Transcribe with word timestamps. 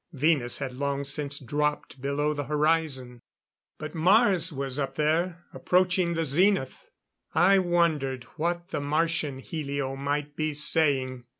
Venus 0.13 0.57
had 0.57 0.73
long 0.73 1.03
since 1.03 1.37
dropped 1.37 2.01
below 2.01 2.33
the 2.33 2.45
horizon. 2.45 3.21
But 3.77 3.93
Mars 3.93 4.51
was 4.51 4.79
up 4.79 4.95
there 4.95 5.45
approaching 5.53 6.15
the 6.15 6.25
zenith. 6.25 6.89
I 7.35 7.59
wondered 7.59 8.23
what 8.35 8.69
the 8.69 8.81
Martian 8.81 9.37
helio 9.37 9.95
might 9.95 10.35
be 10.35 10.55
saying. 10.55 11.25